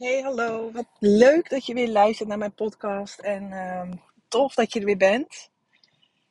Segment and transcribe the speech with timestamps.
[0.00, 0.70] Hey, hallo.
[0.72, 3.18] Wat leuk dat je weer luistert naar mijn podcast.
[3.18, 3.92] En ehm,
[4.28, 5.50] tof dat je er weer bent.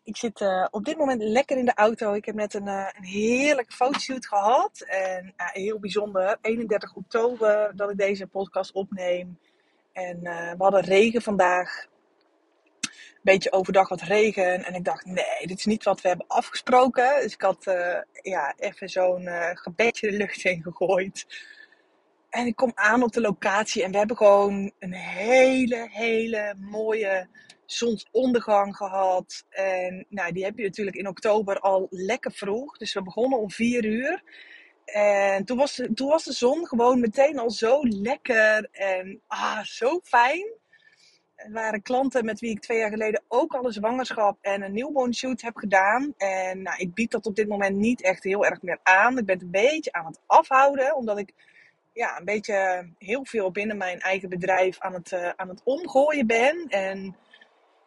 [0.03, 2.13] Ik zit eh, op dit moment lekker in de auto.
[2.13, 4.81] Ik heb net een, uh, een heerlijke fotoshoot gehad.
[4.87, 9.39] En heel bijzonder, 31 oktober dat ik deze podcast opneem.
[9.93, 11.87] En we hadden regen vandaag.
[13.21, 14.63] Beetje overdag wat regen.
[14.65, 17.21] En ik dacht, nee, dit is niet wat we hebben afgesproken.
[17.21, 17.63] Dus ik had
[18.21, 21.25] ja, even zo'n gebedje de lucht in gegooid.
[22.29, 27.27] En ik kom aan op de locatie en we hebben gewoon een hele, hele mooie
[27.65, 29.45] zonsondergang gehad.
[29.49, 32.77] En nou, die heb je natuurlijk in oktober al lekker vroeg.
[32.77, 34.23] Dus we begonnen om vier uur.
[34.85, 39.63] En toen was, de, toen was de zon gewoon meteen al zo lekker en ah,
[39.63, 40.57] zo fijn.
[41.35, 44.73] Er waren klanten met wie ik twee jaar geleden ook al een zwangerschap en een
[44.73, 46.13] newborn shoot heb gedaan.
[46.17, 49.17] En nou, ik bied dat op dit moment niet echt heel erg meer aan.
[49.17, 51.33] Ik ben het een beetje aan het afhouden, omdat ik
[51.99, 56.27] ja, een beetje heel veel binnen mijn eigen bedrijf aan het, uh, aan het omgooien
[56.27, 56.65] ben.
[56.67, 57.15] En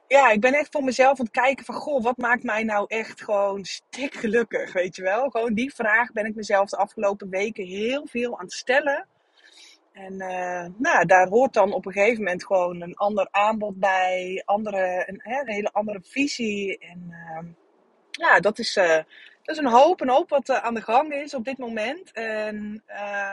[0.07, 2.85] ja, ik ben echt voor mezelf aan het kijken van, goh, wat maakt mij nou
[2.89, 5.31] echt gewoon stikgelukkig, weet je wel?
[5.31, 9.07] Gewoon die vraag ben ik mezelf de afgelopen weken heel veel aan het stellen.
[9.93, 14.43] En uh, nou, daar hoort dan op een gegeven moment gewoon een ander aanbod bij,
[14.45, 16.79] andere, een, een hele andere visie.
[16.79, 17.49] En uh,
[18.11, 18.99] ja, dat is, uh,
[19.51, 22.13] is een hoop, een hoop wat aan de gang is op dit moment.
[22.13, 22.83] En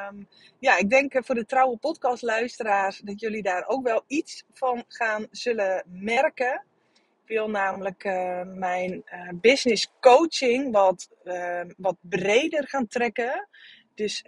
[0.10, 0.28] um,
[0.60, 5.28] ja, ik denk voor de trouwe podcastluisteraars dat jullie daar ook wel iets van gaan
[5.32, 6.64] zullen merken.
[6.96, 13.48] Ik wil namelijk uh, mijn uh, business coaching wat, uh, wat breder gaan trekken.
[13.96, 14.26] Dus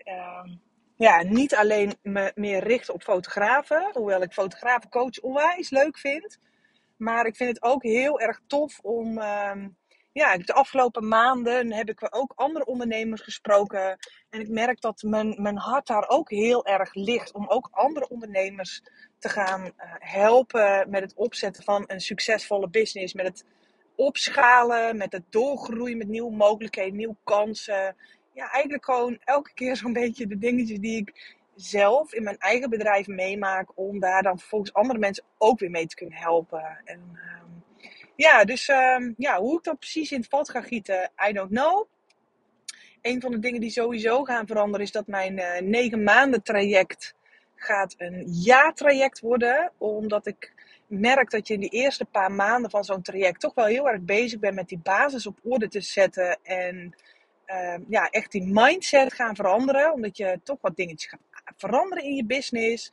[0.98, 6.40] ja, niet alleen me meer richten op fotografen, hoewel ik fotografencoach onwijs leuk vind.
[6.98, 9.20] Maar ik vind het ook heel erg tof om
[10.14, 13.98] ja, de afgelopen maanden heb ik ook andere ondernemers gesproken.
[14.30, 17.34] En ik merk dat mijn, mijn hart daar ook heel erg ligt.
[17.34, 18.82] Om ook andere ondernemers
[19.20, 23.14] te gaan uh, helpen met het opzetten van een succesvolle business.
[23.14, 23.46] Met het
[23.96, 27.96] opschalen, met het doorgroeien met nieuwe mogelijkheden, nieuwe kansen.
[28.34, 32.70] Ja, eigenlijk gewoon elke keer zo'n beetje de dingetjes die ik zelf in mijn eigen
[32.70, 33.72] bedrijf meemaak.
[33.76, 36.82] Om daar dan vervolgens andere mensen ook weer mee te kunnen helpen.
[36.86, 37.42] En, uh,
[38.22, 41.50] ja, dus um, ja, hoe ik dat precies in het vat ga gieten, I don't
[41.50, 41.88] know.
[43.02, 47.16] Een van de dingen die sowieso gaan veranderen is dat mijn uh, negen maanden traject
[47.56, 49.72] gaat een jaartraject worden.
[49.78, 50.54] Omdat ik
[50.88, 54.02] merk dat je in de eerste paar maanden van zo'n traject toch wel heel erg
[54.02, 56.40] bezig bent met die basis op orde te zetten.
[56.44, 56.96] En
[57.48, 59.94] uh, ja, echt die mindset gaan veranderen.
[59.94, 62.92] Omdat je toch wat dingetjes gaat veranderen in je business.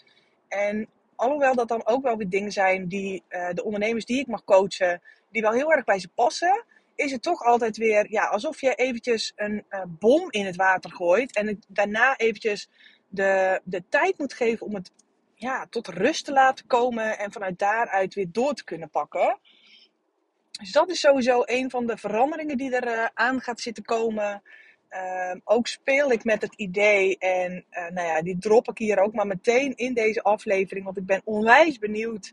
[0.49, 4.27] En alhoewel dat dan ook wel weer dingen zijn die uh, de ondernemers die ik
[4.27, 5.01] mag coachen,
[5.31, 8.75] die wel heel erg bij ze passen, is het toch altijd weer ja, alsof je
[8.75, 12.69] eventjes een uh, bom in het water gooit en het, daarna eventjes
[13.09, 14.91] de, de tijd moet geven om het
[15.35, 19.39] ja, tot rust te laten komen en vanuit daaruit weer door te kunnen pakken.
[20.59, 24.43] Dus dat is sowieso een van de veranderingen die er uh, aan gaat zitten komen.
[24.91, 28.99] Uh, ook speel ik met het idee en uh, nou ja, die drop ik hier
[28.99, 32.33] ook maar meteen in deze aflevering, want ik ben onwijs benieuwd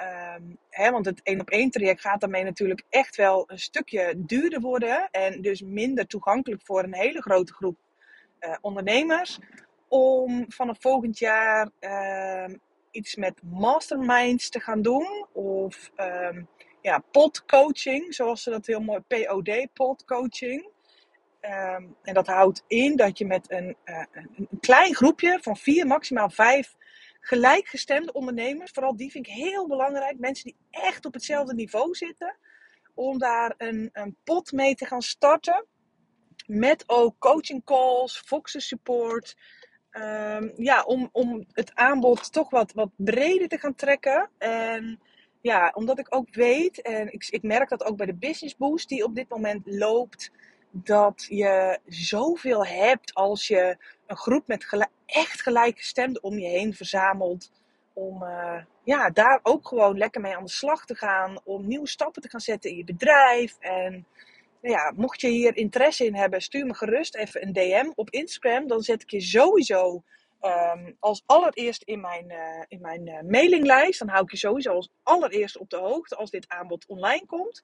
[0.00, 4.14] Um, hè, want het één op één traject gaat daarmee natuurlijk echt wel een stukje
[4.16, 5.08] duurder worden.
[5.10, 7.76] En dus minder toegankelijk voor een hele grote groep
[8.40, 9.38] uh, ondernemers.
[9.88, 12.54] Om vanaf volgend jaar uh,
[12.90, 15.26] iets met masterminds te gaan doen.
[15.32, 16.48] Of um,
[16.80, 20.72] ja, podcoaching, zoals ze dat heel mooi, POD, podcoaching.
[21.40, 26.30] En dat houdt in dat je met een, een, een klein groepje van vier, maximaal
[26.30, 26.74] vijf
[27.26, 30.18] gelijkgestemde ondernemers, vooral die vind ik heel belangrijk.
[30.18, 32.36] Mensen die echt op hetzelfde niveau zitten.
[32.94, 35.66] Om daar een, een pot mee te gaan starten.
[36.46, 39.36] Met ook coaching calls, Foxen support.
[39.92, 44.30] Um, ja, om, om het aanbod toch wat, wat breder te gaan trekken.
[44.38, 45.00] En
[45.40, 48.88] ja, omdat ik ook weet, en ik, ik merk dat ook bij de Business Boost
[48.88, 50.30] die op dit moment loopt
[50.70, 53.76] dat je zoveel hebt als je
[54.06, 57.50] een groep met gelijk, echt gelijkgestemden om je heen verzamelt.
[57.92, 61.40] Om uh, ja, daar ook gewoon lekker mee aan de slag te gaan.
[61.44, 63.56] Om nieuwe stappen te gaan zetten in je bedrijf.
[63.60, 64.06] En
[64.60, 68.66] ja, mocht je hier interesse in hebben, stuur me gerust even een DM op Instagram.
[68.66, 70.02] Dan zet ik je sowieso
[70.42, 73.98] um, als allereerst in mijn, uh, in mijn uh, mailinglijst.
[73.98, 77.62] Dan hou ik je sowieso als allereerst op de hoogte als dit aanbod online komt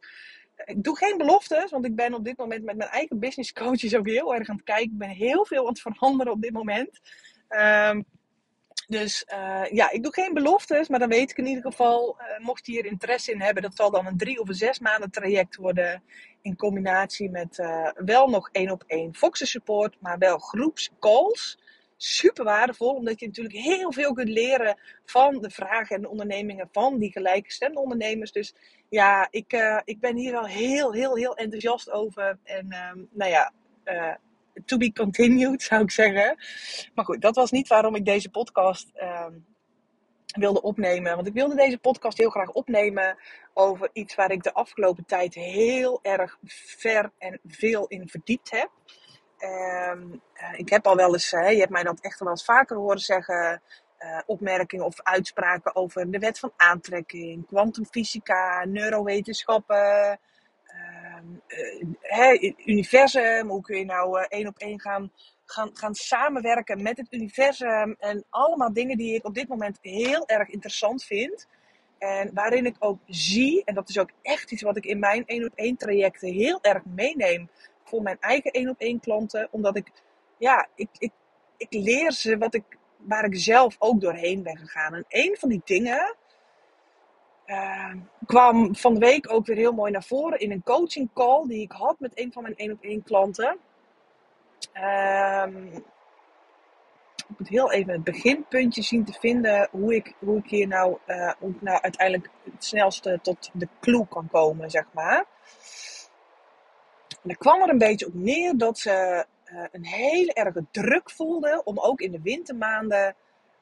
[0.65, 3.97] ik doe geen beloftes, want ik ben op dit moment met mijn eigen business coaches
[3.97, 4.93] ook heel erg aan het kijken.
[4.93, 7.01] Ik ben heel veel aan het veranderen op dit moment.
[7.49, 8.05] Um,
[8.91, 12.45] dus uh, ja, ik doe geen beloftes, maar dan weet ik in ieder geval, uh,
[12.47, 15.11] mocht je hier interesse in hebben, dat zal dan een drie of een zes maanden
[15.11, 16.03] traject worden.
[16.43, 21.59] In combinatie met uh, wel nog één op één Foxen support, maar wel groepscalls.
[22.02, 26.69] Super waardevol, omdat je natuurlijk heel veel kunt leren van de vragen en de ondernemingen
[26.73, 28.32] van die gelijkgestemde ondernemers.
[28.32, 28.55] Dus
[28.88, 32.38] ja, ik, uh, ik ben hier wel heel, heel, heel enthousiast over.
[32.44, 33.52] En um, nou ja,
[33.85, 34.14] uh,
[34.64, 36.37] to be continued zou ik zeggen.
[36.94, 39.47] Maar goed, dat was niet waarom ik deze podcast um,
[40.26, 41.14] wilde opnemen.
[41.14, 43.17] Want ik wilde deze podcast heel graag opnemen
[43.55, 48.70] over iets waar ik de afgelopen tijd heel erg ver en veel in verdiept heb.
[49.43, 52.77] Um, uh, ik heb al wel eens, je hebt mij dat echt wel eens vaker
[52.77, 53.63] horen zeggen,
[53.99, 60.21] uh, opmerkingen of uitspraken over de wet van aantrekking, kwantumfysica, neurowetenschappen,
[62.19, 63.49] uh, universum.
[63.49, 65.13] Hoe kun je nou één op één gaan,
[65.45, 67.97] gaan, gaan samenwerken met het universum?
[67.99, 71.47] En allemaal dingen die ik op dit moment heel erg interessant vind.
[71.99, 75.27] En waarin ik ook zie, en dat is ook echt iets wat ik in mijn
[75.27, 77.51] één op één trajecten heel erg meeneem
[77.91, 79.49] voor mijn eigen één op één klanten.
[79.51, 79.93] Omdat ik,
[80.39, 81.13] ja, ik, ik,
[81.57, 82.65] ik leer ze wat ik,
[82.97, 84.95] waar ik zelf ook doorheen ben gegaan.
[84.95, 86.17] En een van die dingen
[87.47, 87.95] uh,
[88.27, 91.63] kwam van de week ook weer heel mooi naar voren in een coaching call die
[91.63, 93.59] ik had met een van mijn één op één klanten.
[94.75, 95.85] Um,
[97.31, 100.99] ik moet heel even het beginpuntje zien te vinden hoe ik, hoe ik hier nou,
[101.07, 105.25] uh, nou uiteindelijk het snelste tot de clue kan komen, zeg maar.
[107.23, 111.11] En dan kwam er een beetje op neer dat ze uh, een hele erge druk
[111.11, 113.15] voelde om ook in de wintermaanden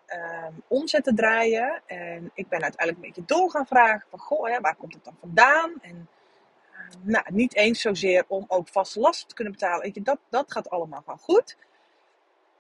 [0.09, 1.83] uh, omzet te draaien.
[1.87, 5.05] En ik ben uiteindelijk een beetje door gaan vragen van, goh, ja, waar komt het
[5.05, 5.73] dan vandaan?
[5.81, 6.09] En
[6.73, 10.03] uh, nou, niet eens zozeer om ook vaste lasten te kunnen betalen.
[10.03, 11.57] Dat, dat gaat allemaal wel goed.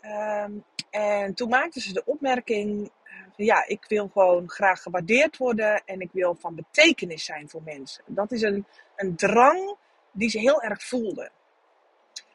[0.02, 5.82] Um, en toen maakte ze de opmerking: van, ja, ik wil gewoon graag gewaardeerd worden
[5.84, 8.04] en ik wil van betekenis zijn voor mensen.
[8.06, 8.66] Dat is een,
[8.96, 9.76] een drang
[10.12, 11.30] die ze heel erg voelde.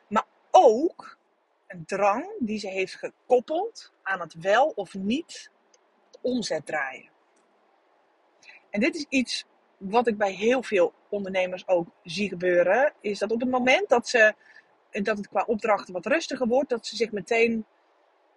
[0.07, 1.17] Maar ook
[1.67, 5.51] een drang die ze heeft gekoppeld aan het wel of niet
[6.21, 7.09] omzet draaien.
[8.69, 9.45] En dit is iets
[9.77, 14.07] wat ik bij heel veel ondernemers ook zie gebeuren, is dat op het moment dat,
[14.07, 14.33] ze,
[14.91, 17.65] dat het qua opdrachten wat rustiger wordt, dat ze zich meteen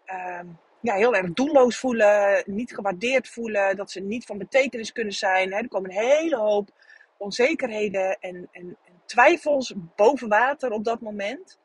[0.06, 0.40] uh,
[0.80, 5.52] ja, heel erg doelloos voelen, niet gewaardeerd voelen, dat ze niet van betekenis kunnen zijn.
[5.52, 5.58] Hè.
[5.58, 6.68] Er komen een hele hoop
[7.16, 11.58] onzekerheden en, en, en twijfels boven water op dat moment.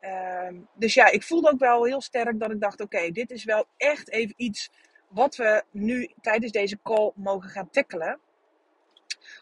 [0.00, 3.44] Uh, dus ja, ik voelde ook wel heel sterk dat ik dacht: oké, dit is
[3.44, 4.70] wel echt even iets
[5.08, 8.20] wat we nu tijdens deze call mogen gaan tackelen.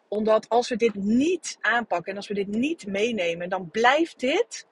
[0.09, 4.67] Omdat als we dit niet aanpakken en als we dit niet meenemen, dan blijft dit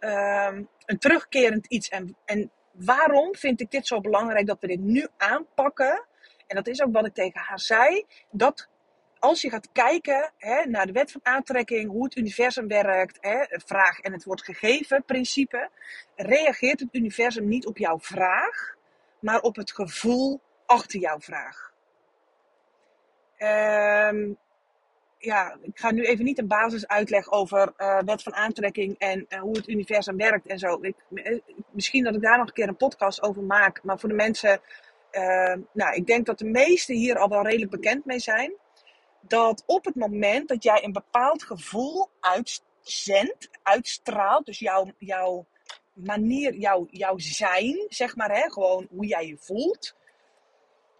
[0.00, 1.88] uh, een terugkerend iets.
[1.88, 6.04] En, en waarom vind ik dit zo belangrijk dat we dit nu aanpakken?
[6.46, 8.04] En dat is ook wat ik tegen haar zei.
[8.30, 8.68] Dat
[9.26, 13.44] als je gaat kijken hè, naar de wet van aantrekking, hoe het universum werkt, hè,
[13.48, 15.70] vraag en het wordt gegeven principe,
[16.14, 18.76] reageert het universum niet op jouw vraag,
[19.18, 21.72] maar op het gevoel achter jouw vraag.
[23.38, 24.38] Um,
[25.18, 29.26] ja, ik ga nu even niet een basis uitleggen over uh, wet van aantrekking en
[29.28, 30.78] uh, hoe het universum werkt en zo.
[30.80, 31.38] Ik, eh,
[31.70, 33.82] misschien dat ik daar nog een keer een podcast over maak.
[33.82, 34.60] Maar voor de mensen,
[35.72, 38.52] nou, ik denk dat de meesten hier al wel redelijk bekend mee zijn.
[39.28, 45.46] Dat op het moment dat jij een bepaald gevoel uitzendt, uitstraalt, dus jouw, jouw
[45.92, 49.94] manier, jouw, jouw zijn, zeg maar, hè, gewoon hoe jij je voelt.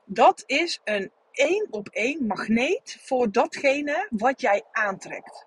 [0.04, 5.46] Dat is een één op één magneet voor datgene wat jij aantrekt.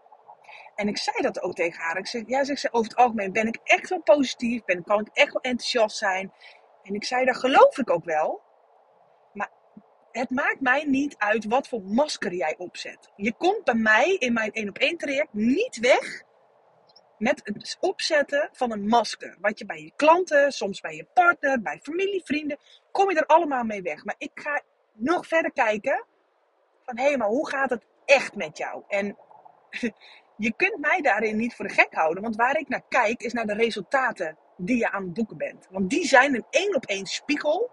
[0.76, 1.98] En ik zei dat ook tegen haar.
[1.98, 5.00] Ik zeg, ja, zeg ze, over het algemeen ben ik echt wel positief, ben, kan
[5.00, 6.34] ik echt wel enthousiast zijn.
[6.84, 8.42] En ik zei, dat geloof ik ook wel.
[10.12, 13.12] Het maakt mij niet uit wat voor masker jij opzet.
[13.16, 16.24] Je komt bij mij in mijn één op één traject niet weg
[17.18, 19.38] met het opzetten van een masker.
[19.42, 22.58] Wat je bij je klanten, soms bij je partner, bij familie, vrienden,
[22.92, 24.04] kom je er allemaal mee weg.
[24.04, 24.62] Maar ik ga
[24.94, 26.06] nog verder kijken
[26.86, 28.84] van hé, hey, maar hoe gaat het echt met jou?
[28.88, 29.18] En
[30.38, 33.34] je kunt mij daarin niet voor de gek houden, want waar ik naar kijk is
[33.34, 35.68] naar de resultaten die je aan het boeken bent.
[35.70, 37.72] Want die zijn een één op één spiegel.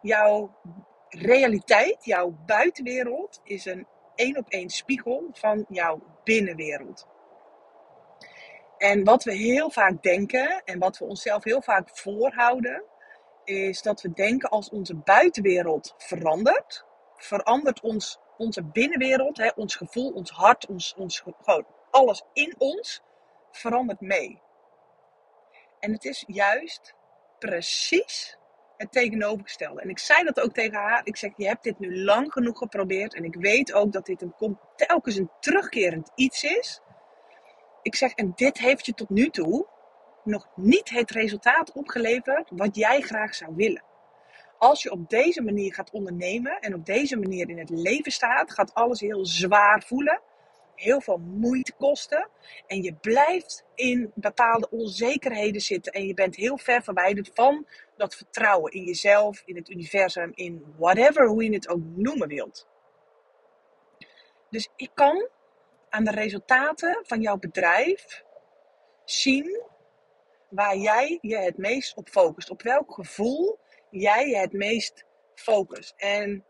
[0.00, 0.58] Jouw
[1.10, 7.06] realiteit, jouw buitenwereld is een één op één spiegel van jouw binnenwereld.
[8.78, 12.84] En wat we heel vaak denken en wat we onszelf heel vaak voorhouden,
[13.44, 16.84] is dat we denken als onze buitenwereld verandert,
[17.16, 23.02] verandert ons, onze binnenwereld, hè, ons gevoel, ons hart, ons, ons, gewoon alles in ons
[23.50, 24.42] verandert mee.
[25.78, 26.94] En het is juist
[27.38, 28.38] precies
[28.80, 29.80] het tegenovergestelde.
[29.80, 31.00] En ik zei dat ook tegen haar.
[31.04, 33.14] Ik zeg, je hebt dit nu lang genoeg geprobeerd.
[33.14, 36.80] En ik weet ook dat dit een, telkens een terugkerend iets is.
[37.82, 39.66] Ik zeg, en dit heeft je tot nu toe
[40.24, 43.82] nog niet het resultaat opgeleverd wat jij graag zou willen.
[44.58, 48.52] Als je op deze manier gaat ondernemen en op deze manier in het leven staat,
[48.52, 50.20] gaat alles heel zwaar voelen,
[50.80, 52.28] heel veel moeite kosten
[52.66, 58.14] en je blijft in bepaalde onzekerheden zitten en je bent heel ver verwijderd van dat
[58.14, 62.68] vertrouwen in jezelf, in het universum, in whatever, hoe je het ook noemen wilt.
[64.50, 65.28] Dus ik kan
[65.88, 68.24] aan de resultaten van jouw bedrijf
[69.04, 69.62] zien
[70.48, 72.50] waar jij je het meest op focust.
[72.50, 73.58] Op welk gevoel
[73.90, 75.94] jij je het meest focust.
[75.96, 76.44] En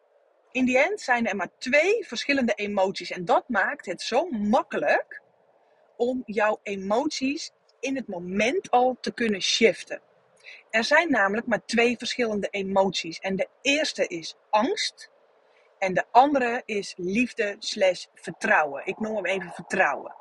[0.53, 3.11] in die end zijn er maar twee verschillende emoties.
[3.11, 5.23] En dat maakt het zo makkelijk
[5.97, 10.01] om jouw emoties in het moment al te kunnen shiften.
[10.71, 13.19] Er zijn namelijk maar twee verschillende emoties.
[13.19, 15.11] En de eerste is angst.
[15.79, 18.87] En de andere is liefde slash vertrouwen.
[18.87, 20.15] Ik noem hem even vertrouwen.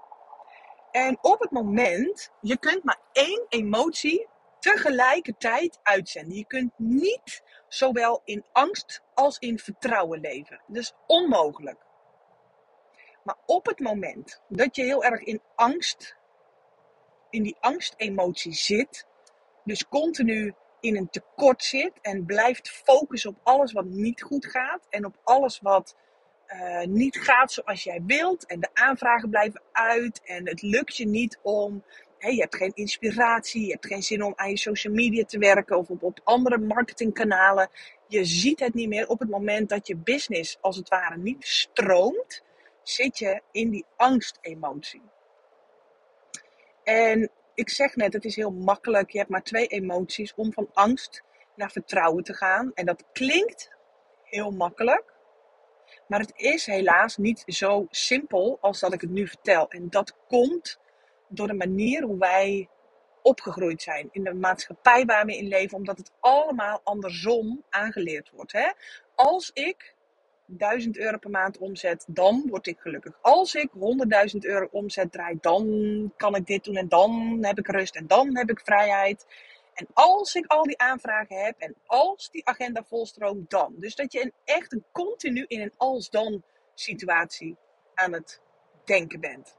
[0.92, 4.28] En op het moment, je kunt maar één emotie
[4.60, 6.38] tegelijkertijd uitzenden.
[6.38, 10.62] Je kunt niet zowel in angst als in vertrouwen leven.
[10.72, 11.86] Is onmogelijk.
[13.24, 16.16] Maar op het moment dat je heel erg in angst,
[17.30, 19.08] in die angstemotie zit,
[19.64, 24.88] dus continu in een tekort zit en blijft focussen op alles wat niet goed gaat
[24.90, 25.96] en op alles wat
[26.48, 31.08] uh, niet gaat zoals jij wilt en de aanvragen blijven uit en het lukt je
[31.08, 31.84] niet om,
[32.20, 35.78] je hebt geen inspiratie, je hebt geen zin om aan je social media te werken
[35.78, 37.70] of op, op andere marketingkanalen.
[38.08, 41.48] Je ziet het niet meer op het moment dat je business als het ware niet
[41.48, 42.44] stroomt,
[42.84, 45.02] zit je in die angstemotie.
[46.84, 49.10] En ik zeg net, het is heel makkelijk.
[49.10, 51.24] Je hebt maar twee emoties om van angst
[51.56, 52.72] naar vertrouwen te gaan.
[52.74, 53.70] En dat klinkt
[54.24, 55.14] heel makkelijk.
[56.08, 59.70] Maar het is helaas niet zo simpel als dat ik het nu vertel.
[59.70, 60.80] En dat komt
[61.30, 62.70] door de manier hoe wij
[63.22, 68.52] opgegroeid zijn in de maatschappij waar we in leven, omdat het allemaal andersom aangeleerd wordt.
[68.52, 68.72] Hè?
[69.16, 69.96] Als ik
[70.46, 73.18] 1000 euro per maand omzet, dan word ik gelukkig.
[73.22, 73.70] Als ik
[74.34, 78.08] 100.000 euro omzet draai, dan kan ik dit doen en dan heb ik rust en
[78.08, 79.26] dan heb ik vrijheid.
[79.74, 83.74] En als ik al die aanvragen heb en als die agenda volstroomt, dan.
[83.78, 86.44] Dus dat je een, echt een continu in een als-dan
[86.74, 87.56] situatie
[87.94, 88.42] aan het
[88.86, 89.56] denken bent.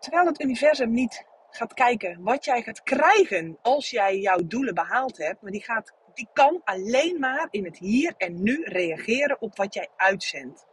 [0.00, 5.18] Terwijl het universum niet gaat kijken wat jij gaat krijgen als jij jouw doelen behaald
[5.18, 9.56] hebt, maar die, gaat, die kan alleen maar in het hier en nu reageren op
[9.56, 10.66] wat jij uitzendt.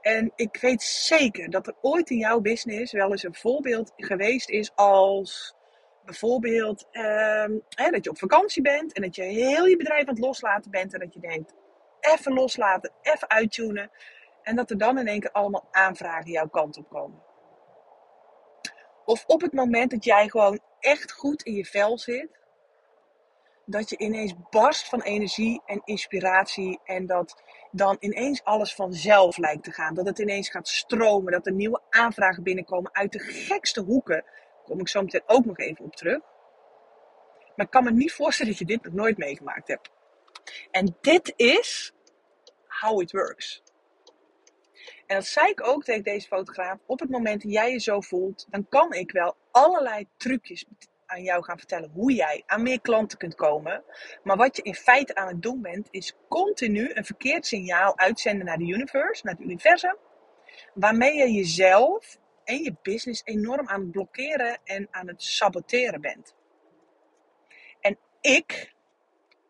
[0.00, 4.48] En ik weet zeker dat er ooit in jouw business wel eens een voorbeeld geweest
[4.48, 5.54] is als
[6.04, 7.58] bijvoorbeeld ehm,
[7.90, 10.92] dat je op vakantie bent en dat je heel je bedrijf aan het loslaten bent
[10.92, 11.54] en dat je denkt,
[12.00, 13.90] even loslaten, even uittunen.
[14.42, 17.27] En dat er dan in één keer allemaal aanvragen jouw kant op komen.
[19.08, 22.28] Of op het moment dat jij gewoon echt goed in je vel zit,
[23.64, 29.64] dat je ineens barst van energie en inspiratie en dat dan ineens alles vanzelf lijkt
[29.64, 29.94] te gaan.
[29.94, 34.24] Dat het ineens gaat stromen, dat er nieuwe aanvragen binnenkomen uit de gekste hoeken.
[34.24, 36.20] Daar kom ik zo meteen ook nog even op terug.
[37.56, 39.90] Maar ik kan me niet voorstellen dat je dit nog nooit meegemaakt hebt.
[40.70, 41.92] En dit is
[42.66, 43.62] how it works.
[45.08, 46.78] En dat zei ik ook tegen deze fotograaf.
[46.86, 50.64] Op het moment dat jij je zo voelt, dan kan ik wel allerlei trucjes
[51.06, 53.84] aan jou gaan vertellen hoe jij aan meer klanten kunt komen.
[54.22, 58.46] Maar wat je in feite aan het doen bent, is continu een verkeerd signaal uitzenden
[58.46, 59.96] naar de universe, naar het universum.
[60.74, 66.34] Waarmee je jezelf en je business enorm aan het blokkeren en aan het saboteren bent.
[67.80, 68.74] En ik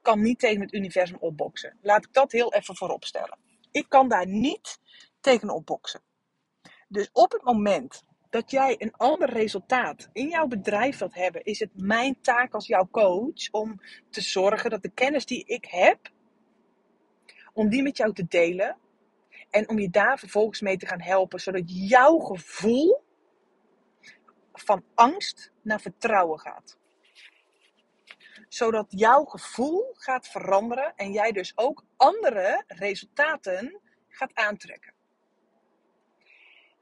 [0.02, 1.78] kan niet tegen het universum opboksen.
[1.82, 3.38] Laat ik dat heel even voorop stellen.
[3.70, 4.78] Ik kan daar niet
[5.20, 6.02] tegenop boksen.
[6.88, 11.58] Dus op het moment dat jij een ander resultaat in jouw bedrijf wilt hebben, is
[11.58, 16.10] het mijn taak als jouw coach om te zorgen dat de kennis die ik heb,
[17.52, 18.76] om die met jou te delen
[19.50, 23.02] en om je daar vervolgens mee te gaan helpen, zodat jouw gevoel
[24.52, 26.76] van angst naar vertrouwen gaat.
[28.48, 34.97] Zodat jouw gevoel gaat veranderen en jij dus ook andere resultaten gaat aantrekken.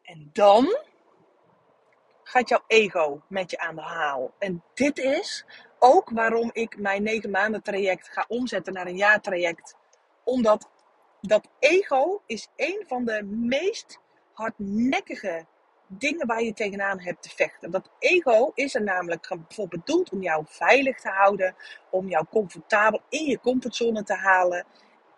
[0.07, 0.79] En dan
[2.23, 4.35] gaat jouw ego met je aan de haal.
[4.39, 5.45] En dit is
[5.79, 9.77] ook waarom ik mijn negen maanden traject ga omzetten naar een jaartraject.
[10.25, 10.71] Omdat
[11.21, 13.99] dat ego is een van de meest
[14.33, 15.47] hardnekkige
[15.87, 17.71] dingen waar je tegenaan hebt te vechten.
[17.71, 21.57] Dat ego is er namelijk voor bedoeld om jou veilig te houden,
[21.91, 24.67] om jou comfortabel in je comfortzone te halen.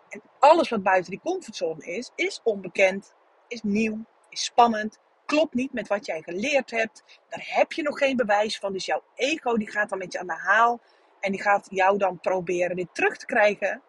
[0.09, 3.15] En alles wat buiten die comfortzone is, is onbekend,
[3.47, 7.03] is nieuw, is spannend, klopt niet met wat jij geleerd hebt.
[7.29, 8.73] Daar heb je nog geen bewijs van.
[8.73, 10.79] Dus jouw ego die gaat dan met je aan de haal.
[11.19, 13.81] En die gaat jou dan proberen weer terug te krijgen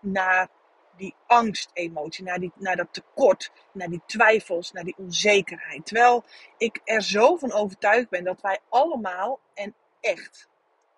[0.00, 0.48] naar
[0.96, 5.86] die angstemotie, naar, die, naar dat tekort, naar die twijfels, naar die onzekerheid.
[5.86, 6.24] Terwijl
[6.56, 10.48] ik er zo van overtuigd ben dat wij allemaal en echt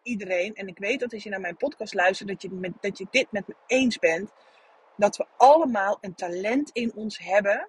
[0.03, 2.99] iedereen, en ik weet dat als je naar mijn podcast luistert, dat je, met, dat
[2.99, 4.31] je dit met me eens bent,
[4.97, 7.69] dat we allemaal een talent in ons hebben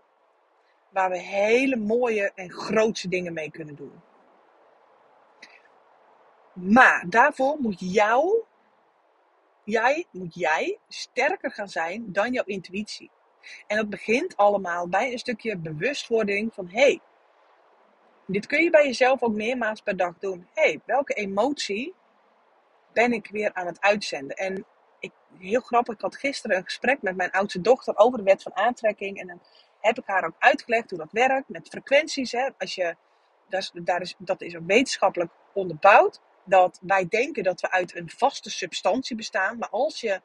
[0.92, 4.02] waar we hele mooie en grootse dingen mee kunnen doen.
[6.54, 8.44] Maar daarvoor moet jou,
[9.64, 13.12] jij, moet jij sterker gaan zijn dan jouw intuïtie.
[13.68, 17.02] En dat begint allemaal bij een stukje bewustwording van hé, hey,
[18.26, 20.48] dit kun je bij jezelf ook meermaals per dag doen.
[20.54, 21.94] Hé, hey, welke emotie
[22.94, 24.36] ben ik weer aan het uitzenden?
[24.36, 24.66] En
[25.00, 28.42] ik, heel grappig, ik had gisteren een gesprek met mijn oudste dochter over de wet
[28.42, 29.20] van aantrekking.
[29.20, 29.42] En
[29.82, 32.32] heb ik haar ook uitgelegd hoe dat werkt met frequenties.
[32.32, 32.50] Hè.
[32.58, 32.96] Als je,
[33.50, 36.22] dat, is, daar is, dat is ook wetenschappelijk onderbouwd.
[36.44, 39.58] Dat wij denken dat we uit een vaste substantie bestaan.
[39.58, 40.22] Maar als je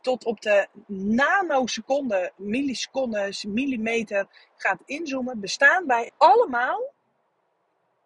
[0.00, 4.26] tot op de nanoseconde, millisecondes, millimeter
[4.56, 6.94] gaat inzoomen, bestaan wij allemaal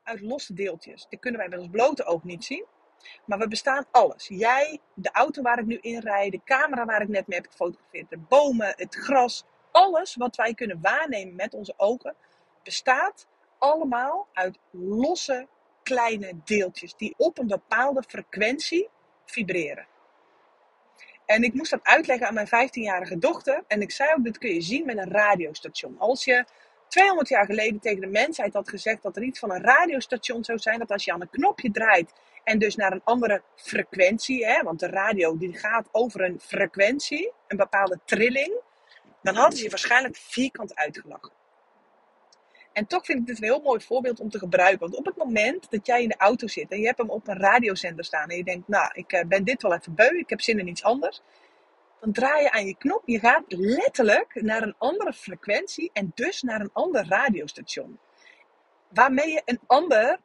[0.02, 1.06] uit losse deeltjes.
[1.08, 2.66] Die kunnen wij met ons blote oog niet zien.
[3.26, 4.28] Maar we bestaan alles.
[4.28, 7.50] Jij, de auto waar ik nu in rijd, de camera waar ik net mee heb
[7.50, 12.14] gefotografeerd, de bomen, het gras, alles wat wij kunnen waarnemen met onze ogen,
[12.62, 13.26] bestaat
[13.58, 15.46] allemaal uit losse
[15.82, 18.88] kleine deeltjes die op een bepaalde frequentie
[19.24, 19.86] vibreren.
[21.26, 23.64] En ik moest dat uitleggen aan mijn 15-jarige dochter.
[23.66, 25.98] En ik zei ook, dit kun je zien met een radiostation.
[25.98, 26.44] Als je
[26.88, 30.58] 200 jaar geleden tegen de mensheid had gezegd dat er iets van een radiostation zou
[30.58, 32.12] zijn, dat als je aan een knopje draait
[32.44, 37.32] en dus naar een andere frequentie, hè, want de radio die gaat over een frequentie,
[37.46, 38.60] een bepaalde trilling,
[39.22, 41.32] dan hadden ze je waarschijnlijk vierkant uitgelachen.
[42.72, 44.80] En toch vind ik dit een heel mooi voorbeeld om te gebruiken.
[44.80, 47.28] Want op het moment dat jij in de auto zit en je hebt hem op
[47.28, 50.30] een radiozender staan en je denkt, nou, ik eh, ben dit wel even beu, ik
[50.30, 51.22] heb zin in iets anders.
[52.00, 53.02] Dan draai je aan je knop.
[53.04, 57.98] Je gaat letterlijk naar een andere frequentie en dus naar een ander radiostation.
[58.88, 60.20] Waarmee je een ander,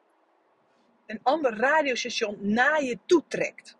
[1.06, 3.76] een ander radiostation naar je toe trekt.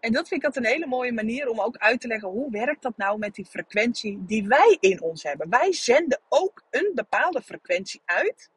[0.00, 2.50] En dat vind ik altijd een hele mooie manier om ook uit te leggen hoe
[2.50, 5.48] werkt dat nou met die frequentie die wij in ons hebben.
[5.50, 8.50] Wij zenden ook een bepaalde frequentie uit.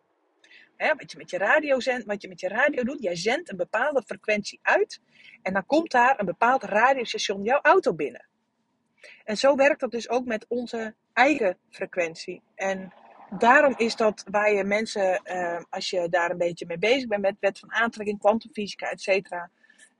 [0.77, 3.57] wat, je met je radio zendt, wat je met je radio doet, jij zendt een
[3.57, 5.01] bepaalde frequentie uit.
[5.41, 8.25] En dan komt daar een bepaald radiostation jouw auto binnen.
[9.23, 12.41] En zo werkt dat dus ook met onze eigen frequentie.
[12.55, 12.93] En
[13.39, 17.21] daarom is dat waar je mensen, eh, als je daar een beetje mee bezig bent
[17.21, 19.49] met wet van aantrekking, kwantumfysica, et cetera,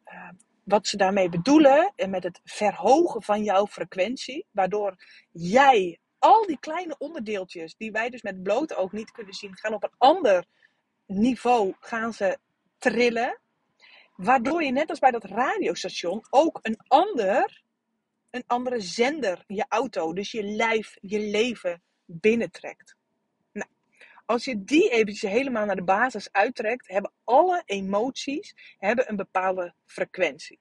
[0.05, 0.29] uh,
[0.63, 4.95] wat ze daarmee bedoelen en met het verhogen van jouw frequentie, waardoor
[5.31, 9.73] jij al die kleine onderdeeltjes die wij dus met blote oog niet kunnen zien, gaan
[9.73, 10.45] op een ander
[11.05, 12.37] niveau gaan ze
[12.77, 13.39] trillen,
[14.15, 17.61] waardoor je net als bij dat radiostation ook een ander,
[18.29, 22.95] een andere zender, je auto, dus je lijf, je leven binnentrekt.
[24.31, 29.73] Als je die eventjes helemaal naar de basis uittrekt, hebben alle emoties hebben een bepaalde
[29.85, 30.59] frequentie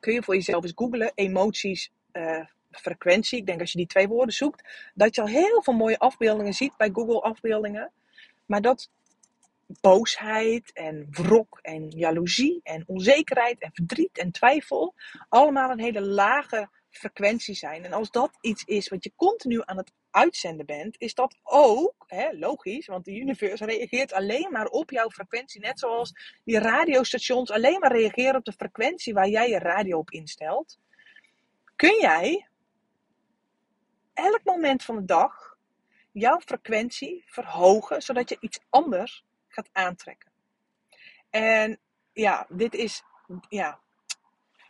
[0.00, 3.38] kun je voor jezelf eens googlen, emoties, uh, frequentie.
[3.38, 6.52] Ik denk als je die twee woorden zoekt, dat je al heel veel mooie afbeeldingen
[6.52, 7.92] ziet bij Google afbeeldingen.
[8.46, 8.90] Maar dat
[9.80, 14.94] boosheid en wrok en jaloezie en onzekerheid en verdriet en twijfel
[15.28, 17.84] allemaal een hele lage frequentie zijn.
[17.84, 22.04] En als dat iets is wat je continu aan het uitzenden bent, is dat ook
[22.06, 25.60] hè, logisch, want de universe reageert alleen maar op jouw frequentie.
[25.60, 26.12] Net zoals
[26.44, 30.78] die radiostations alleen maar reageren op de frequentie waar jij je radio op instelt.
[31.76, 32.48] Kun jij
[34.14, 35.56] elk moment van de dag
[36.12, 40.32] jouw frequentie verhogen, zodat je iets anders gaat aantrekken.
[41.30, 41.78] En
[42.12, 43.02] ja, dit is,
[43.48, 43.80] ja,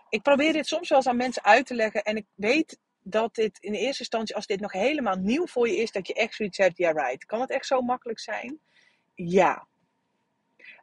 [0.08, 2.78] ik probeer dit soms wel eens aan mensen uit te leggen en ik weet
[3.10, 6.14] dat dit in eerste instantie, als dit nog helemaal nieuw voor je is, dat je
[6.14, 7.24] echt zoiets hebt, ja right.
[7.24, 8.58] Kan het echt zo makkelijk zijn?
[9.14, 9.66] Ja.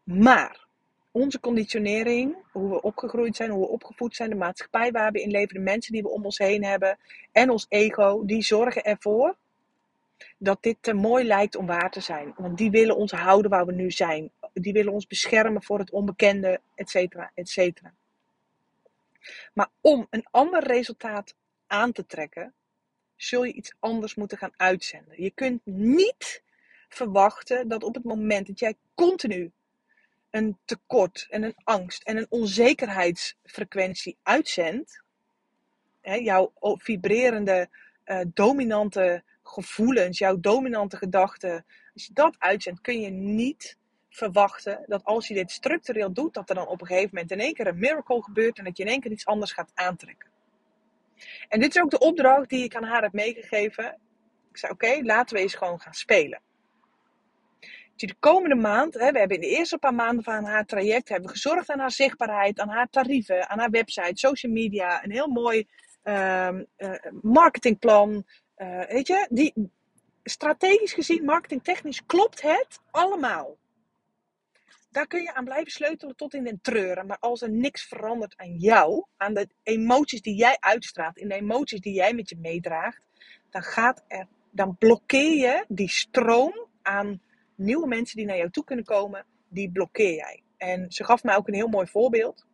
[0.04, 0.68] Maar
[1.12, 5.32] onze conditionering, hoe we opgegroeid zijn, hoe we opgevoed zijn, de maatschappij waar we in
[5.32, 6.98] leven, de mensen die we om ons heen hebben
[7.32, 9.36] en ons ego, die zorgen ervoor
[10.38, 12.34] dat dit te mooi lijkt om waar te zijn.
[12.38, 14.32] Want die willen ons houden waar we nu zijn.
[14.54, 17.94] Die willen ons beschermen voor het onbekende, et cetera, et cetera.
[19.54, 21.36] Maar om een ander resultaat
[21.68, 22.54] aan te trekken,
[23.16, 25.22] zul je iets anders moeten gaan uitzenden.
[25.22, 26.44] Je kunt niet
[26.90, 29.52] verwachten dat op het moment dat jij continu
[30.30, 35.04] een tekort en een angst en een onzekerheidsfrequentie uitzendt,
[36.02, 37.70] jouw vibrerende,
[38.06, 43.78] uh, dominante gevoelens, jouw dominante gedachten, Als je dat uitzendt, kun je niet
[44.10, 47.40] verwachten dat als je dit structureel doet, dat er dan op een gegeven moment in
[47.40, 50.30] één keer een miracle gebeurt en dat je in één keer iets anders gaat aantrekken.
[51.48, 54.00] En dit is ook de opdracht die ik aan haar heb meegegeven.
[54.52, 56.42] Ik zei: Oké, laten we eens gewoon gaan spelen.
[57.96, 61.30] De komende maand, hè, we hebben in de eerste paar maanden van haar traject hebben
[61.30, 65.68] gezorgd aan haar zichtbaarheid, aan haar tarieven, aan haar website, social media, een heel mooi
[66.04, 68.26] uh, uh, marketingplan.
[68.58, 69.54] Uh, weet je, die,
[70.24, 73.58] strategisch gezien, marketingtechnisch, klopt het allemaal.
[74.96, 77.06] Daar kun je aan blijven sleutelen tot in den treuren.
[77.06, 81.36] Maar als er niks verandert aan jou, aan de emoties die jij uitstraalt, in de
[81.36, 83.02] emoties die jij met je meedraagt,
[83.50, 87.22] dan, gaat er, dan blokkeer je die stroom aan
[87.56, 90.44] nieuwe mensen die naar jou toe kunnen komen, die blokkeer jij.
[90.58, 92.46] En ze gaf mij ook een heel mooi voorbeeld.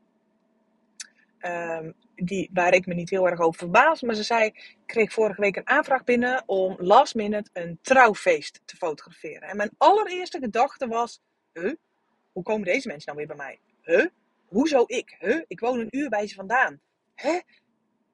[1.41, 4.01] Um, die, waar ik me niet heel erg over verbaas.
[4.01, 8.61] Maar ze zei: Ik kreeg vorige week een aanvraag binnen om last minute een trouwfeest
[8.65, 9.49] te fotograferen.
[9.49, 11.21] En mijn allereerste gedachte was:
[11.53, 11.73] huh?
[12.31, 13.59] Hoe komen deze mensen nou weer bij mij?
[13.81, 14.05] Huh?
[14.45, 15.15] Hoezo ik?
[15.19, 15.41] Huh?
[15.47, 16.81] Ik woon een uur bij ze vandaan.
[17.15, 17.39] Hè?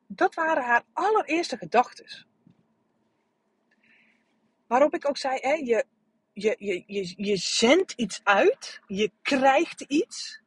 [0.08, 2.26] Dat waren haar allereerste gedachten.
[4.68, 5.86] Waarop ik ook zei: hè, je,
[6.34, 10.42] je, je, je, je zendt iets uit, je krijgt iets.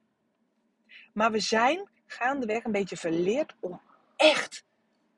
[1.12, 3.80] Maar we zijn gaandeweg een beetje verleerd om
[4.16, 4.64] echt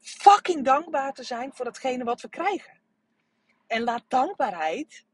[0.00, 2.80] fucking dankbaar te zijn voor datgene wat we krijgen.
[3.66, 5.04] En laat dankbaarheid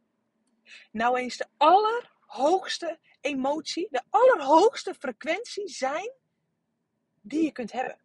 [0.90, 1.46] nou eens de
[2.29, 6.12] allerhoogste emotie, de allerhoogste frequentie zijn
[7.21, 7.99] die je kunt hebben.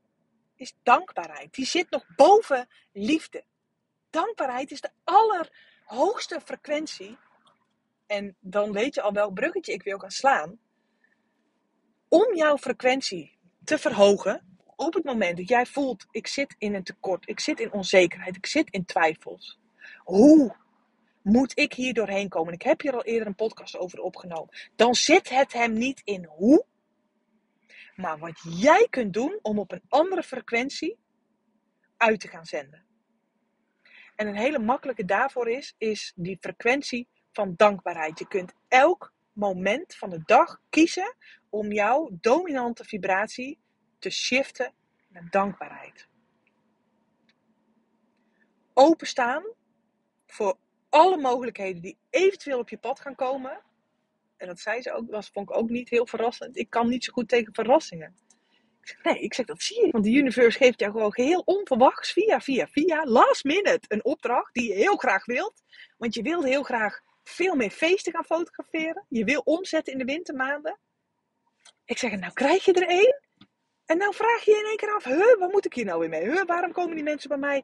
[0.56, 1.54] Is dankbaarheid.
[1.54, 3.44] Die zit nog boven liefde.
[4.10, 7.18] Dankbaarheid is de allerhoogste frequentie.
[8.06, 10.60] En dan weet je al welk bruggetje ik wil gaan slaan.
[12.08, 16.84] Om jouw frequentie te verhogen op het moment dat jij voelt, ik zit in een
[16.84, 19.60] tekort, ik zit in onzekerheid, ik zit in twijfels.
[19.98, 20.56] Hoe
[21.24, 22.54] moet ik hier doorheen komen?
[22.54, 24.56] Ik heb hier al eerder een podcast over opgenomen.
[24.76, 26.66] Dan zit het hem niet in hoe,
[27.96, 30.98] maar wat jij kunt doen om op een andere frequentie
[31.98, 32.86] uit te gaan zenden.
[34.16, 38.20] En een hele makkelijke daarvoor is, is die frequentie van dankbaarheid.
[38.20, 41.16] Je kunt elk moment van de dag kiezen
[41.50, 43.60] om jouw dominante vibratie
[44.00, 44.74] te shiften
[45.08, 46.08] naar dankbaarheid.
[48.74, 49.44] Openstaan
[50.26, 50.58] voor
[50.94, 53.62] alle mogelijkheden die eventueel op je pad gaan komen.
[54.38, 56.58] En dat zei ze ook, dat vond ik ook niet heel verrassend.
[56.58, 58.16] Ik kan niet zo goed tegen verrassingen.
[58.82, 59.92] Ik zeg, nee, ik zeg, dat zie je.
[59.92, 64.54] Want de universe geeft jou gewoon geheel onverwachts, via, via, via, last minute, een opdracht
[64.54, 65.64] die je heel graag wilt.
[65.98, 69.06] Want je wilt heel graag veel meer feesten gaan fotograferen.
[69.10, 70.80] Je wil omzetten in de wintermaanden.
[71.86, 73.22] Ik zeg, nou krijg je er één.
[73.86, 76.00] En nou vraag je je in één keer af, huh, wat moet ik hier nou
[76.00, 76.24] weer mee?
[76.24, 77.64] Huh, waarom komen die mensen bij mij?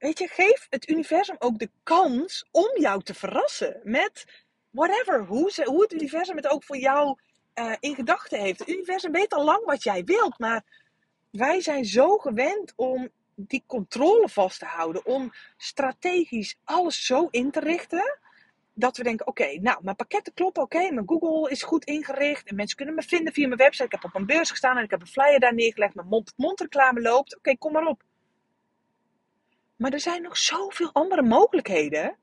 [0.00, 5.24] Weet je, geef het universum ook de kans om jou te verrassen met whatever.
[5.24, 7.18] Hoe, hoe het universum het ook voor jou
[7.54, 8.58] uh, in gedachten heeft.
[8.58, 10.64] Het universum weet al lang wat jij wilt, maar
[11.30, 15.06] wij zijn zo gewend om die controle vast te houden.
[15.06, 18.18] Om strategisch alles zo in te richten
[18.74, 22.54] dat we denken, oké, nou, mijn pakketten kloppen, oké, mijn Google is goed ingericht en
[22.54, 23.84] mensen kunnen me vinden via mijn website.
[23.84, 26.60] Ik heb op een beurs gestaan en ik heb een flyer daar neergelegd, mijn mond-tot-mond
[26.60, 27.36] reclame loopt.
[27.36, 28.02] Oké, kom maar op.
[29.80, 32.16] Maar er zijn nog zoveel andere mogelijkheden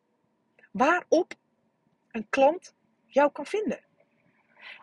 [0.72, 1.34] waarop
[2.12, 3.80] een klant jou kan vinden.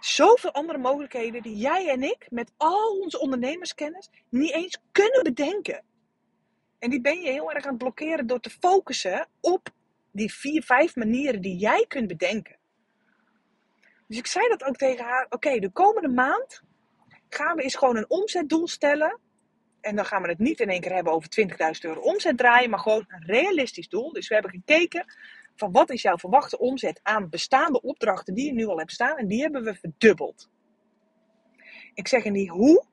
[0.01, 5.85] Zoveel andere mogelijkheden die jij en ik met al onze ondernemerskennis niet eens kunnen bedenken.
[6.79, 9.69] En die ben je heel erg aan het blokkeren door te focussen op
[10.11, 12.59] die vier, vijf manieren die jij kunt bedenken.
[14.07, 15.27] Dus ik zei dat ook tegen haar.
[15.29, 16.63] Oké, de komende maand
[17.29, 19.21] gaan we eens gewoon een omzetdoel stellen.
[19.85, 22.71] En dan gaan we het niet in één keer hebben over 20.000 euro omzet draaien,
[22.71, 24.13] maar gewoon een realistisch doel.
[24.13, 25.05] Dus we hebben gekeken
[25.57, 29.17] van wat is jouw verwachte omzet aan bestaande opdrachten die je nu al hebt staan.
[29.17, 30.51] En die hebben we verdubbeld.
[31.95, 32.85] Ik zeg in die hoe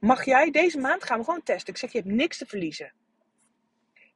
[0.00, 1.72] mag jij deze maand gaan we gewoon testen.
[1.72, 2.92] Ik zeg je hebt niks te verliezen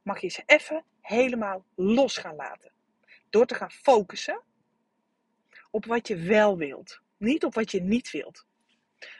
[0.04, 2.72] mag je ze even helemaal los gaan laten.
[3.30, 4.42] Door te gaan focussen
[5.70, 8.46] op wat je wel wilt, niet op wat je niet wilt.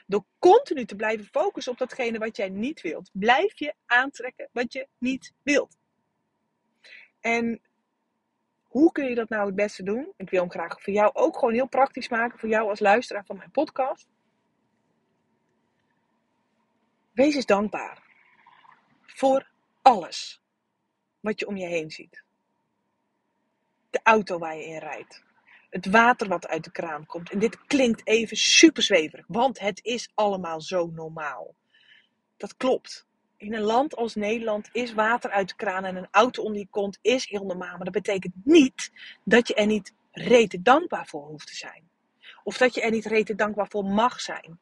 [0.07, 4.73] Door continu te blijven focussen op datgene wat jij niet wilt, blijf je aantrekken wat
[4.73, 5.77] je niet wilt.
[7.19, 7.61] En
[8.63, 10.13] hoe kun je dat nou het beste doen?
[10.17, 13.25] Ik wil hem graag voor jou ook gewoon heel praktisch maken, voor jou als luisteraar
[13.25, 14.07] van mijn podcast.
[17.11, 18.03] Wees eens dankbaar
[19.01, 20.41] voor alles
[21.19, 22.23] wat je om je heen ziet.
[23.89, 25.23] De auto waar je in rijdt.
[25.75, 27.31] Het water wat uit de kraan komt.
[27.31, 31.55] En dit klinkt even super zweverig, want het is allemaal zo normaal.
[32.37, 33.05] Dat klopt.
[33.37, 36.67] in een land als Nederland is water uit de kraan en een auto onder je
[36.69, 37.75] kont is heel normaal.
[37.75, 38.91] Maar dat betekent niet
[39.23, 41.89] dat je er niet rete dankbaar voor hoeft te zijn.
[42.43, 44.59] Of dat je er niet rete dankbaar voor mag zijn.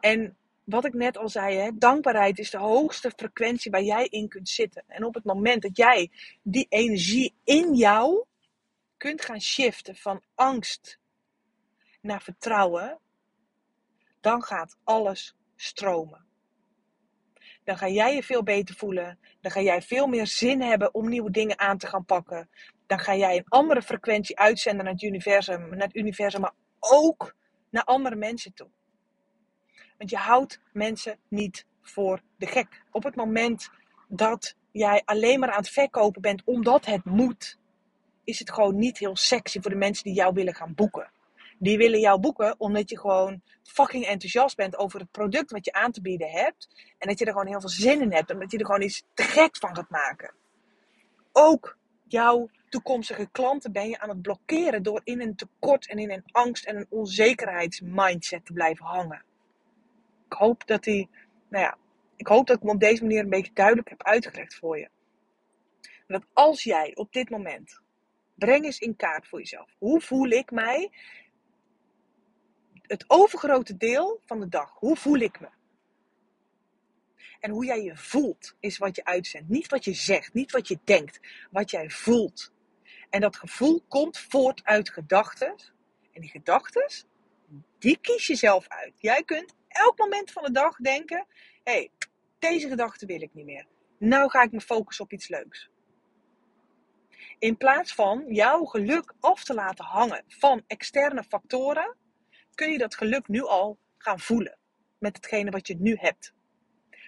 [0.00, 4.28] En wat ik net al zei, hè, dankbaarheid is de hoogste frequentie waar jij in
[4.28, 4.84] kunt zitten.
[4.86, 6.10] En op het moment dat jij
[6.42, 8.26] die energie in jou
[8.98, 10.98] kunt gaan shiften van angst
[12.00, 12.98] naar vertrouwen,
[14.20, 16.26] dan gaat alles stromen.
[17.64, 19.18] Dan ga jij je veel beter voelen.
[19.40, 22.50] Dan ga jij veel meer zin hebben om nieuwe dingen aan te gaan pakken.
[22.86, 27.34] Dan ga jij een andere frequentie uitzenden naar het universum, naar het universum maar ook
[27.70, 28.68] naar andere mensen toe.
[29.98, 32.82] Want je houdt mensen niet voor de gek.
[32.90, 33.70] Op het moment
[34.08, 37.58] dat jij alleen maar aan het verkopen bent omdat het moet,
[38.28, 41.10] is het gewoon niet heel sexy voor de mensen die jou willen gaan boeken.
[41.58, 45.72] Die willen jou boeken omdat je gewoon fucking enthousiast bent over het product wat je
[45.72, 46.68] aan te bieden hebt.
[46.98, 48.30] En dat je er gewoon heel veel zin in hebt.
[48.30, 50.34] Omdat je er gewoon iets te gek van gaat maken.
[51.32, 56.10] Ook jouw toekomstige klanten ben je aan het blokkeren door in een tekort en in
[56.10, 59.22] een angst en een onzekerheidsmindset te blijven hangen.
[60.26, 61.08] Ik hoop dat die,
[61.48, 61.76] nou ja,
[62.16, 64.88] ik hoop dat ik hem op deze manier een beetje duidelijk heb uitgelegd voor je.
[66.06, 67.80] Dat als jij op dit moment,
[68.38, 69.74] breng eens in kaart voor jezelf.
[69.78, 70.90] Hoe voel ik mij
[72.88, 74.70] het overgrote deel van de dag.
[74.74, 75.48] Hoe voel ik me?
[77.40, 79.48] En hoe jij je voelt is wat je uitzendt.
[79.48, 81.20] Niet wat je zegt, niet wat je denkt.
[81.50, 82.52] Wat jij voelt.
[83.10, 85.54] En dat gevoel komt voort uit gedachten.
[86.12, 86.90] En die gedachten,
[87.78, 88.92] die kies je zelf uit.
[88.96, 91.26] Jij kunt elk moment van de dag denken:
[91.64, 91.90] hé, hey,
[92.38, 93.66] deze gedachte wil ik niet meer.
[93.98, 95.70] Nou ga ik me focussen op iets leuks.
[97.38, 101.96] In plaats van jouw geluk af te laten hangen van externe factoren,
[102.54, 104.58] kun je dat geluk nu al gaan voelen.
[104.98, 106.32] Met hetgene wat je nu hebt.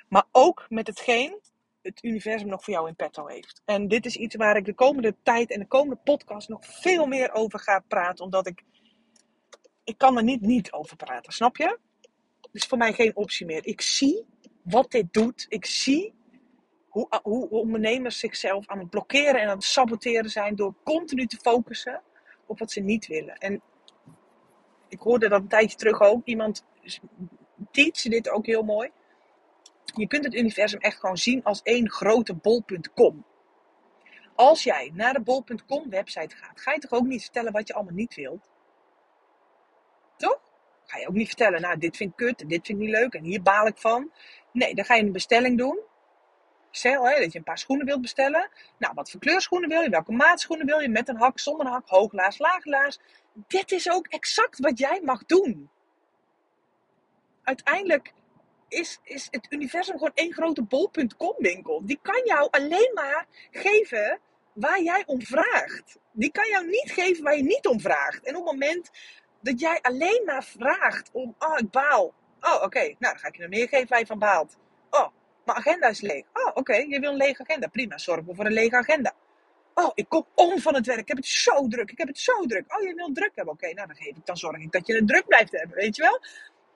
[0.09, 1.41] Maar ook met hetgeen
[1.83, 3.63] het universum nog voor jou in petto heeft.
[3.65, 7.07] En dit is iets waar ik de komende tijd en de komende podcast nog veel
[7.07, 8.25] meer over ga praten.
[8.25, 8.65] Omdat ik.
[9.85, 11.79] Ik kan er niet niet over praten, snap je?
[12.53, 13.67] is voor mij geen optie meer.
[13.67, 14.27] Ik zie
[14.63, 15.47] wat dit doet.
[15.49, 16.15] Ik zie
[16.91, 21.37] hoe, hoe ondernemers zichzelf aan het blokkeren en aan het saboteren zijn door continu te
[21.37, 22.03] focussen
[22.47, 23.37] op wat ze niet willen.
[23.37, 23.63] En
[24.89, 26.25] ik hoorde dat een tijdje terug ook.
[26.25, 26.65] Iemand
[27.71, 28.91] teach dit ook heel mooi.
[29.85, 33.25] Je kunt het universum echt gewoon zien als één grote bol.com.
[34.35, 37.75] Als jij naar de bol.com website gaat, ga je toch ook niet vertellen wat je
[37.75, 38.49] allemaal niet wilt?
[40.17, 40.41] Toch?
[40.87, 42.95] Ga je ook niet vertellen, nou dit vind ik kut en dit vind ik niet
[42.95, 44.13] leuk en hier baal ik van.
[44.53, 45.79] Nee, dan ga je een bestelling doen.
[46.73, 48.49] Hè, dat je een paar schoenen wilt bestellen.
[48.79, 49.89] Nou, wat voor kleurschoenen wil je?
[49.89, 50.89] Welke maat schoenen wil je?
[50.89, 52.99] Met een hak, zonder een hak, hooglaars, laaglaars
[53.35, 55.71] dit is ook exact wat jij mag doen.
[57.43, 58.13] Uiteindelijk
[58.69, 61.87] is, is het universum gewoon één grote bol.com winkel.
[61.87, 64.21] Die kan jou alleen maar geven
[64.53, 65.99] waar jij om vraagt.
[66.13, 68.25] Die kan jou niet geven waar je niet om vraagt.
[68.25, 68.91] En op het moment
[69.41, 72.15] dat jij alleen maar vraagt om, oh ik baal.
[72.41, 74.57] Oh oké, nou dan ga ik je nog meer geven waar je van baalt.
[74.91, 75.09] Oh,
[75.45, 76.25] mijn agenda is leeg.
[76.33, 77.67] Oh oké, je wil een lege agenda.
[77.67, 79.15] Prima, zorg voor een lege agenda.
[79.75, 81.01] Oh, ik kom om van het werk.
[81.01, 81.91] Ik heb het zo druk.
[81.91, 82.75] Ik heb het zo druk.
[82.77, 83.55] Oh, je wil druk hebben.
[83.55, 84.27] Oké, nou dan geef ik.
[84.27, 85.77] Dan zorg ik dat je het druk blijft hebben.
[85.77, 86.21] Weet je wel?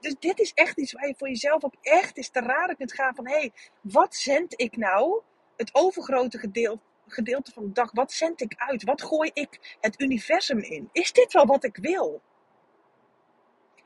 [0.01, 2.93] Dus dit is echt iets waar je voor jezelf op echt eens te raden kunt
[2.93, 3.15] gaan.
[3.15, 5.23] Van hé, hey, wat zend ik nou?
[5.57, 7.91] Het overgrote gedeelte, gedeelte van de dag.
[7.93, 8.85] Wat zend ik uit?
[8.85, 10.89] Wat gooi ik het universum in?
[10.93, 12.23] Is dit wel wat ik wil?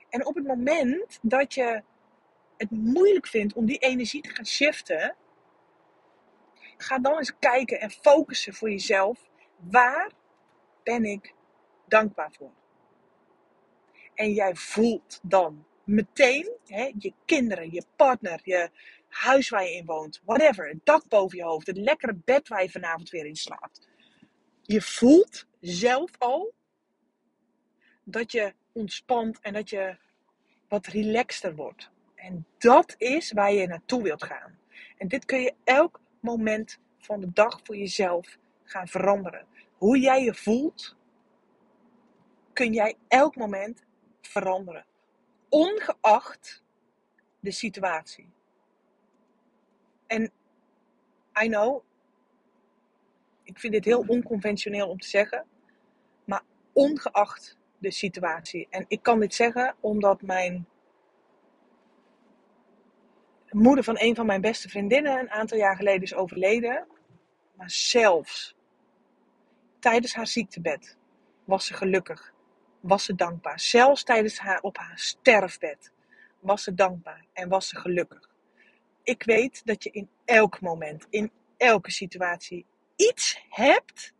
[0.08, 1.82] En op het moment dat je
[2.58, 5.16] het moeilijk vindt om die energie te gaan shiften
[6.78, 9.28] Ga dan eens kijken en focussen voor jezelf.
[9.56, 10.10] Waar
[10.82, 11.34] ben ik
[11.86, 12.52] dankbaar voor?
[14.14, 18.70] En jij voelt dan meteen hè, je kinderen, je partner, je
[19.08, 22.62] huis waar je in woont, whatever, het dak boven je hoofd, het lekkere bed waar
[22.62, 23.88] je vanavond weer in slaapt.
[24.62, 26.54] Je voelt zelf al
[28.04, 29.96] dat je ontspant en dat je
[30.68, 31.90] wat relaxter wordt.
[32.18, 34.58] En dat is waar je naartoe wilt gaan.
[34.96, 39.46] En dit kun je elk moment van de dag voor jezelf gaan veranderen.
[39.76, 40.96] Hoe jij je voelt,
[42.52, 43.84] kun jij elk moment
[44.20, 44.84] veranderen.
[45.48, 46.62] Ongeacht
[47.40, 48.30] de situatie.
[50.06, 50.32] En
[51.42, 51.82] I know,
[53.42, 55.46] ik vind dit heel onconventioneel om te zeggen,
[56.24, 58.66] maar ongeacht de situatie.
[58.70, 60.66] En ik kan dit zeggen omdat mijn
[63.50, 66.86] moeder van een van mijn beste vriendinnen een aantal jaar geleden is overleden.
[67.56, 68.56] Maar zelfs
[69.78, 70.96] tijdens haar ziektebed
[71.44, 72.32] was ze gelukkig.
[72.80, 73.60] Was ze dankbaar.
[73.60, 75.92] Zelfs tijdens haar op haar sterfbed
[76.40, 78.30] was ze dankbaar en was ze gelukkig.
[79.02, 84.14] ik weet dat je in elk moment, in elke situatie iets hebt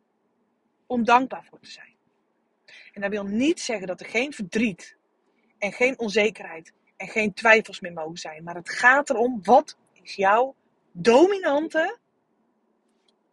[0.87, 1.97] om dankbaar voor te zijn.
[2.93, 4.97] En dat wil niet zeggen dat er geen verdriet
[5.59, 8.45] en geen onzekerheid en geen twijfels meer mogen zijn.
[8.45, 10.55] Maar het gaat erom, wat is jouw
[10.93, 11.99] dominante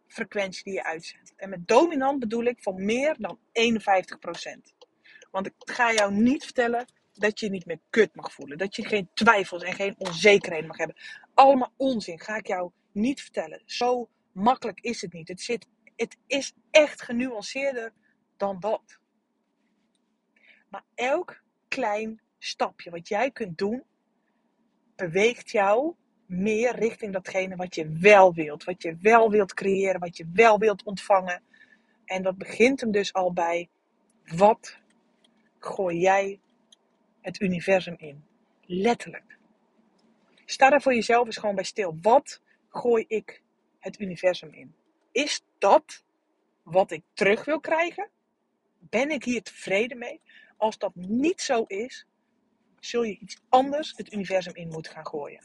[0.06, 1.32] frequentie die je uitzendt.
[1.36, 3.42] En met dominant bedoel ik van meer dan 51%.
[5.30, 8.58] Want ik ga jou niet vertellen dat je niet meer kut mag voelen.
[8.58, 10.96] Dat je geen twijfels en geen onzekerheden mag hebben.
[11.34, 13.62] Allemaal onzin ga ik jou niet vertellen.
[13.64, 15.28] Zo makkelijk is het niet.
[15.28, 17.92] Het, zit, het is echt genuanceerder
[18.36, 19.00] dan dat.
[20.68, 23.82] Maar elk klein stapje wat jij kunt doen,
[24.96, 25.94] beweegt jou
[26.26, 28.64] meer richting datgene wat je wel wilt.
[28.64, 31.42] Wat je wel wilt creëren, wat je wel wilt ontvangen.
[32.04, 33.68] En dat begint hem dus al bij
[34.24, 34.78] wat
[35.58, 36.40] gooi jij
[37.20, 38.24] het universum in?
[38.66, 39.38] Letterlijk.
[40.44, 41.98] Sta daar voor jezelf eens gewoon bij stil.
[42.02, 43.42] Wat gooi ik
[43.78, 44.74] het universum in?
[45.12, 46.04] Is dat
[46.62, 48.08] wat ik terug wil krijgen?
[48.78, 50.20] Ben ik hier tevreden mee?
[50.56, 52.06] Als dat niet zo is,
[52.86, 55.44] zul je iets anders het universum in moeten gaan gooien.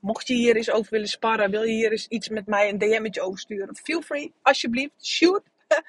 [0.00, 2.78] Mocht je hier eens over willen sparren, wil je hier eens iets met mij een
[2.78, 5.42] DM'tje over sturen, feel free, alsjeblieft, shoot.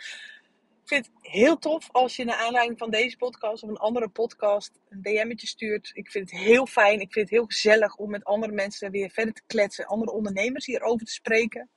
[0.89, 4.07] Ik vind het heel tof als je naar aanleiding van deze podcast of een andere
[4.07, 5.91] podcast een DM'tje stuurt.
[5.93, 6.99] Ik vind het heel fijn.
[6.99, 9.85] Ik vind het heel gezellig om met andere mensen weer verder te kletsen.
[9.85, 11.69] Andere ondernemers hierover te spreken.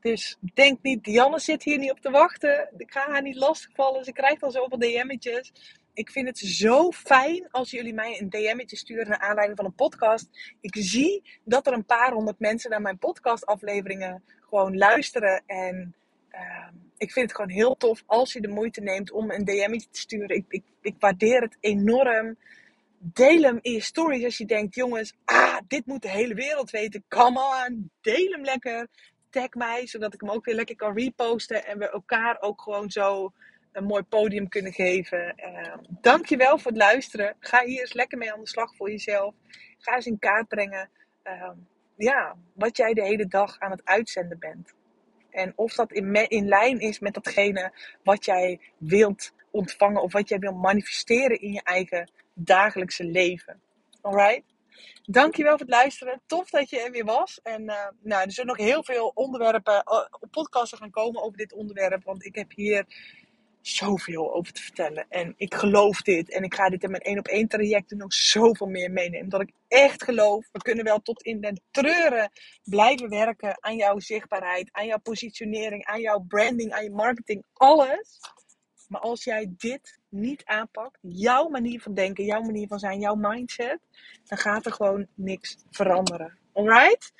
[0.00, 2.70] Dus denk niet, Dianne zit hier niet op te wachten.
[2.76, 4.04] Ik ga haar niet lastigvallen.
[4.04, 5.52] Ze krijgt al zoveel DM'tjes.
[5.98, 9.74] Ik vind het zo fijn als jullie mij een DM'tje sturen naar aanleiding van een
[9.74, 10.28] podcast.
[10.60, 15.42] Ik zie dat er een paar honderd mensen naar mijn podcastafleveringen gewoon luisteren.
[15.46, 15.94] En
[16.32, 19.88] uh, ik vind het gewoon heel tof als je de moeite neemt om een DM'tje
[19.90, 20.36] te sturen.
[20.36, 22.36] Ik, ik, ik waardeer het enorm.
[22.98, 26.70] Deel hem in je stories als je denkt, jongens, ah, dit moet de hele wereld
[26.70, 27.04] weten.
[27.08, 28.88] Come on, deel hem lekker.
[29.30, 31.66] Tag mij, zodat ik hem ook weer lekker kan reposten.
[31.66, 33.32] En we elkaar ook gewoon zo
[33.72, 35.34] een mooi podium kunnen geven.
[35.36, 37.36] Uh, dankjewel voor het luisteren.
[37.40, 39.34] Ga hier eens lekker mee aan de slag voor jezelf.
[39.78, 40.90] Ga eens in kaart brengen
[41.24, 41.50] uh,
[41.96, 44.74] ja, wat jij de hele dag aan het uitzenden bent.
[45.30, 50.28] En of dat in, in lijn is met datgene wat jij wilt ontvangen of wat
[50.28, 53.60] jij wilt manifesteren in je eigen dagelijkse leven.
[54.00, 54.42] Alright?
[55.04, 56.20] Dankjewel voor het luisteren.
[56.26, 57.40] Tof dat je er weer was.
[57.42, 61.52] En uh, nou, er zullen nog heel veel onderwerpen, uh, podcasten gaan komen over dit
[61.52, 62.04] onderwerp.
[62.04, 62.86] Want ik heb hier
[63.68, 65.06] zoveel over te vertellen.
[65.08, 66.30] En ik geloof dit.
[66.30, 69.28] En ik ga dit in mijn één op één trajecten nog zoveel meer meenemen.
[69.28, 70.48] Dat ik echt geloof.
[70.52, 72.30] We kunnen wel tot in den treuren
[72.64, 77.44] blijven werken aan jouw zichtbaarheid, aan jouw positionering, aan jouw branding, aan je marketing.
[77.52, 78.20] Alles.
[78.88, 83.14] Maar als jij dit niet aanpakt, jouw manier van denken, jouw manier van zijn, jouw
[83.14, 83.78] mindset,
[84.24, 86.38] dan gaat er gewoon niks veranderen.
[86.52, 87.12] Alright?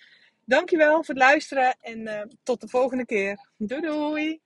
[0.45, 3.49] Dankjewel voor het luisteren en uh, tot de volgende keer.
[3.57, 4.41] Doei doei!